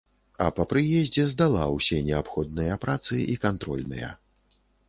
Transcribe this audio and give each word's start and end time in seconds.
А 0.45 0.45
па 0.59 0.63
прыездзе 0.71 1.25
здала 1.33 1.67
ўсе 1.75 2.01
неабходныя 2.09 2.81
працы 2.87 3.23
і 3.35 3.39
кантрольныя. 3.47 4.13